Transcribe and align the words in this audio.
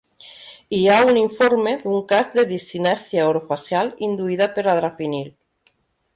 Hi 0.77 0.79
ha 0.93 0.95
un 1.11 1.19
informe 1.23 1.73
d'un 1.83 1.99
cas 2.13 2.31
de 2.39 2.47
discinèsia 2.53 3.29
orofacial 3.35 3.93
induïda 4.09 4.51
per 4.59 4.67
adrafinil. 4.75 5.31